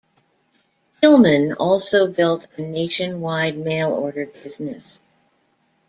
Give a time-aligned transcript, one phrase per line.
[0.99, 4.99] Gilman also built a nationwide mail order business.